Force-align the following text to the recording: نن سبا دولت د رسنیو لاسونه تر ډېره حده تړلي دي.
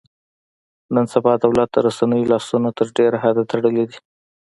نن 0.93 1.05
سبا 1.13 1.33
دولت 1.45 1.69
د 1.73 1.77
رسنیو 1.87 2.29
لاسونه 2.33 2.69
تر 2.77 2.87
ډېره 2.97 3.17
حده 3.23 3.43
تړلي 3.51 3.85
دي. 3.89 3.97